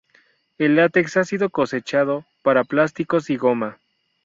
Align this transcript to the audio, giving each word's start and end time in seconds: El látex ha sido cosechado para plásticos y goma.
El 0.57 0.77
látex 0.77 1.15
ha 1.17 1.23
sido 1.23 1.51
cosechado 1.51 2.25
para 2.41 2.63
plásticos 2.63 3.29
y 3.29 3.37
goma. 3.37 3.77